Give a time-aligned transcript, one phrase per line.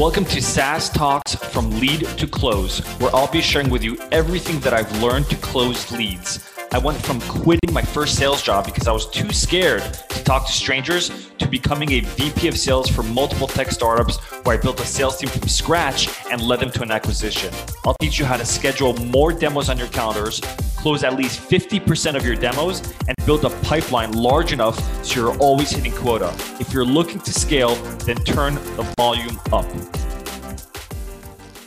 [0.00, 4.58] Welcome to SaaS Talks from Lead to Close, where I'll be sharing with you everything
[4.60, 6.50] that I've learned to close leads.
[6.72, 10.46] I went from quitting my first sales job because I was too scared to talk
[10.46, 14.80] to strangers to becoming a VP of sales for multiple tech startups where I built
[14.80, 17.52] a sales team from scratch and led them to an acquisition.
[17.84, 20.40] I'll teach you how to schedule more demos on your calendars,
[20.76, 25.36] close at least 50% of your demos, and build a pipeline large enough so you're
[25.38, 26.32] always hitting quota.
[26.58, 27.74] If you're looking to scale,
[28.06, 29.66] then turn the volume up.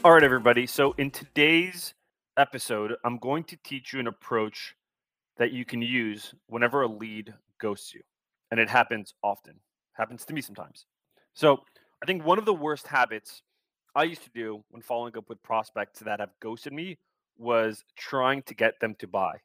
[0.06, 0.68] All right, everybody.
[0.68, 1.94] So, in today's
[2.36, 4.76] episode, I'm going to teach you an approach
[5.38, 8.02] that you can use whenever a lead ghosts you.
[8.52, 9.62] And it happens often.
[9.94, 10.88] Happens to me sometimes.
[11.36, 11.60] So
[12.02, 13.44] I think one of the worst habits
[13.96, 16.98] I used to do when following up with prospects that have ghosted me
[17.38, 19.38] was trying to get them to buy.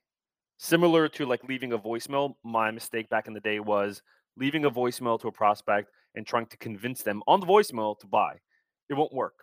[0.57, 4.03] Similar to like leaving a voicemail, my mistake back in the day was
[4.37, 8.09] leaving a voicemail to a prospect and trying to convince them on the voicemail to
[8.09, 8.39] buy.
[8.91, 9.35] It won't work.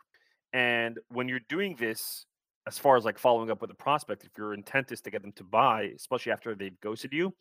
[0.54, 2.26] And when you're doing this
[2.68, 5.22] as far as like following up with a prospect, if your intent is to get
[5.22, 7.34] them to buy, especially after they've ghosted you,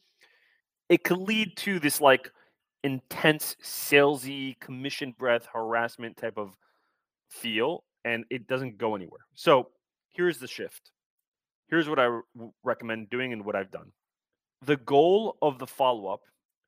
[0.89, 1.27] it could mm-hmm.
[1.27, 2.31] lead to this like
[2.83, 6.55] intense salesy commission breath harassment type of
[7.31, 9.27] feel, and it doesn't go anywhere.
[9.35, 9.71] So
[10.11, 10.93] here's the shift.
[11.69, 12.21] Here's what I re-
[12.63, 13.93] recommend doing and what I've done.
[14.67, 16.21] The goal of the follow up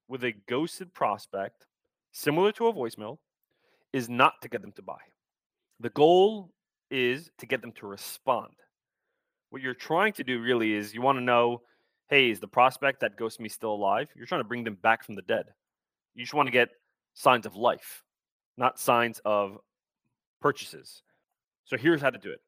[0.08, 1.66] with a ghosted prospect,
[2.12, 3.18] similar to a voicemail,
[3.92, 4.98] is not to get them to buy.
[5.80, 6.52] The goal
[6.90, 8.52] is to get them to respond.
[9.50, 11.62] What you're trying to do really is you want to know
[12.08, 14.08] hey, is the prospect that ghosted me still alive?
[14.14, 15.46] You're trying to bring them back from the dead.
[16.14, 16.68] You just want to get
[17.14, 18.04] signs of life,
[18.56, 19.58] not signs of
[20.40, 21.02] purchases.
[21.64, 22.40] So here's how to do it.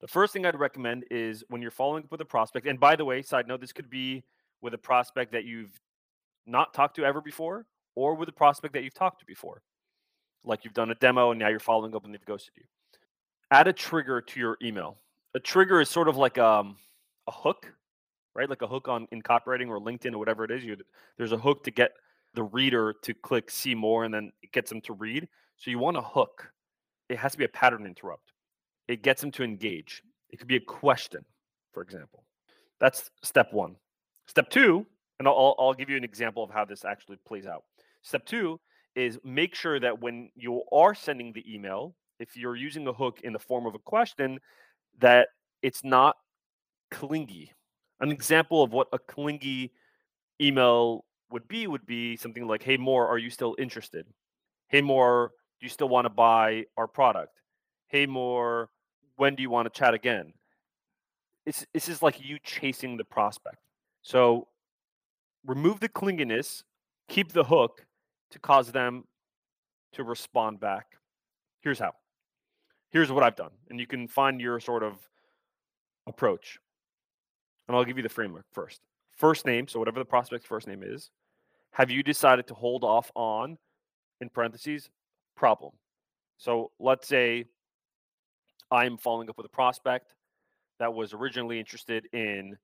[0.00, 2.96] The first thing I'd recommend is when you're following up with a prospect, and by
[2.96, 4.24] the way, side note, this could be
[4.60, 5.78] with a prospect that you've
[6.46, 9.62] not talked to ever before, or with a prospect that you've talked to before.
[10.44, 12.64] Like you've done a demo and now you're following up and they've ghosted you
[13.50, 14.96] add a trigger to your email.
[15.34, 16.76] A trigger is sort of like um,
[17.26, 17.72] a hook,
[18.34, 18.48] right?
[18.48, 20.64] Like a hook on in copywriting or LinkedIn or whatever it is.
[20.64, 20.76] You
[21.16, 21.92] there's a hook to get
[22.34, 25.28] the reader to click see more, and then it gets them to read.
[25.56, 26.50] So you want a hook.
[27.08, 28.32] It has to be a pattern interrupt.
[28.88, 30.02] It gets them to engage.
[30.30, 31.24] It could be a question,
[31.72, 32.24] for example.
[32.78, 33.76] That's step one.
[34.26, 34.86] Step two,
[35.18, 37.64] and I'll, I'll give you an example of how this actually plays out.
[38.02, 38.60] Step two
[38.94, 43.20] is make sure that when you are sending the email, if you're using a hook
[43.22, 44.38] in the form of a question,
[44.98, 45.28] that
[45.62, 46.16] it's not
[46.90, 47.52] clingy.
[48.00, 49.72] An example of what a clingy
[50.40, 54.06] email would be would be something like, "Hey, Mor, are you still interested?
[54.68, 57.40] Hey, Mor, do you still want to buy our product?
[57.86, 58.70] Hey, Mor,
[59.16, 60.32] when do you want to chat again?"
[61.46, 63.58] It's this is like you chasing the prospect.
[64.02, 64.48] So
[65.44, 66.64] remove the clinginess,
[67.08, 67.86] keep the hook
[68.30, 69.04] to cause them
[69.92, 70.86] to respond back.
[71.60, 71.92] Here's how
[72.90, 73.52] here's what I've done.
[73.70, 74.94] And you can find your sort of
[76.06, 76.58] approach.
[77.66, 78.80] And I'll give you the framework first.
[79.16, 81.10] First name, so whatever the prospect's first name is,
[81.72, 83.56] have you decided to hold off on,
[84.20, 84.90] in parentheses,
[85.36, 85.72] problem?
[86.36, 87.44] So let's say
[88.70, 90.14] I'm following up with a prospect
[90.78, 92.56] that was originally interested in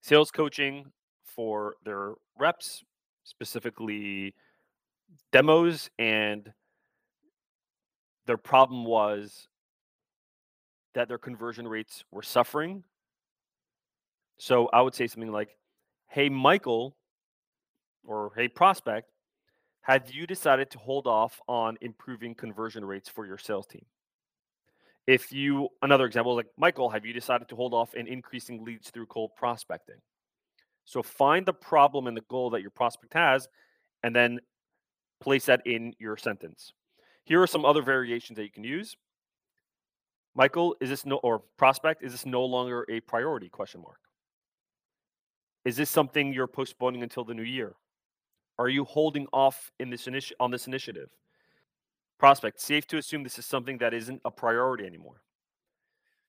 [0.00, 0.86] sales coaching
[1.24, 2.82] for their reps,
[3.24, 4.34] specifically
[5.32, 6.52] demos, and
[8.26, 9.48] their problem was
[10.94, 12.84] that their conversion rates were suffering.
[14.38, 15.56] So I would say something like,
[16.08, 16.96] Hey, Michael,
[18.04, 19.10] or Hey, prospect,
[19.82, 23.84] have you decided to hold off on improving conversion rates for your sales team?
[25.06, 28.90] If you, another example like, Michael, have you decided to hold off in increasing leads
[28.90, 29.96] through cold prospecting?
[30.84, 33.48] So find the problem and the goal that your prospect has,
[34.02, 34.40] and then
[35.20, 36.72] place that in your sentence.
[37.24, 38.96] Here are some other variations that you can use.
[40.34, 43.48] Michael, is this no or prospect, is this no longer a priority?
[43.48, 43.98] Question mark.
[45.64, 47.74] Is this something you're postponing until the new year?
[48.58, 51.10] Are you holding off in this initi- on this initiative?
[52.18, 55.22] Prospect, safe to assume this is something that isn't a priority anymore.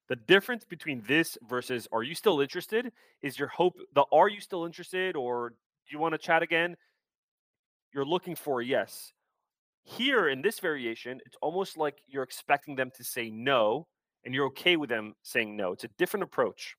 [0.07, 4.41] The difference between this versus are you still interested is your hope the are you
[4.41, 5.55] still interested or do
[5.89, 6.75] you want to chat again?
[7.93, 9.13] You're looking for yes.
[9.83, 13.87] Here in this variation, it's almost like you're expecting them to say no
[14.23, 15.71] and you're okay with them saying no.
[15.71, 16.75] It's a different approach.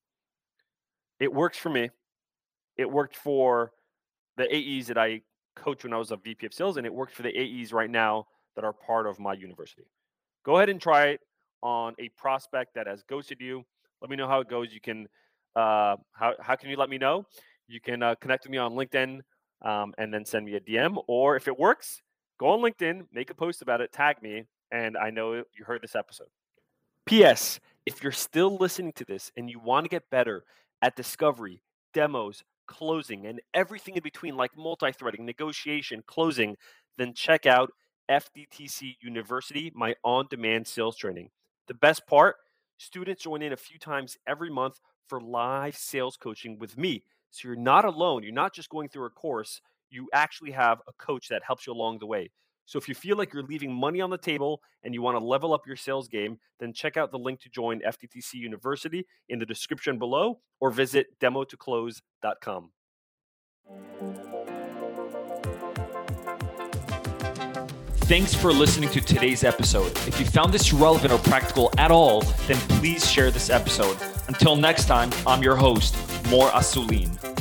[1.18, 1.90] It works for me.
[2.76, 3.72] It worked for
[4.36, 5.22] the AEs that I
[5.56, 7.90] coached when I was a VP of sales, and it worked for the AEs right
[7.90, 8.26] now
[8.56, 9.86] that are part of my university.
[10.44, 11.20] Go ahead and try it
[11.62, 13.62] on a prospect that has ghosted you.
[14.00, 14.72] Let me know how it goes.
[14.72, 15.06] You can,
[15.54, 17.26] uh, how, how can you let me know?
[17.68, 19.20] You can uh, connect with me on LinkedIn
[19.62, 21.02] um, and then send me a DM.
[21.06, 22.02] Or if it works,
[22.38, 25.82] go on LinkedIn, make a post about it, tag me, and I know you heard
[25.82, 26.28] this episode.
[27.06, 27.60] P.S.
[27.84, 30.44] If you're still listening to this and you want to get better
[30.82, 31.62] at discovery,
[31.92, 36.56] demos, closing, and everything in between, like multi threading, negotiation, closing,
[36.96, 37.70] then check out
[38.10, 41.30] FDTC University, my on demand sales training.
[41.68, 42.36] The best part
[42.78, 47.04] students join in a few times every month for live sales coaching with me.
[47.32, 48.22] So you're not alone.
[48.22, 51.72] You're not just going through a course, you actually have a coach that helps you
[51.72, 52.30] along the way.
[52.64, 55.24] So if you feel like you're leaving money on the table and you want to
[55.24, 59.38] level up your sales game, then check out the link to join FDTC University in
[59.38, 62.70] the description below or visit demotoclose.com.
[68.06, 69.90] Thanks for listening to today's episode.
[70.06, 73.96] If you found this relevant or practical at all, then please share this episode.
[74.28, 75.94] Until next time, I'm your host,
[76.30, 77.31] Mor Asulin.